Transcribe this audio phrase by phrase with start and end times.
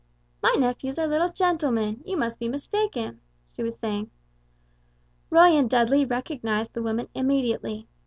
[0.41, 3.21] "My nephews are little gentlemen; you must be mistaken,"
[3.55, 4.09] she was saying.
[5.29, 7.87] Roy and Dudley recognized the woman immediately.